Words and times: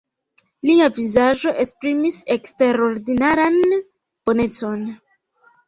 Lia 0.69 0.87
vizaĝo 0.95 1.53
esprimis 1.65 2.17
eksterordinaran 2.37 3.63
bonecon. 3.77 4.85